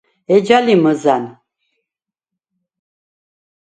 [0.35, 1.23] ეჯა ლი მჷზა̈ნ.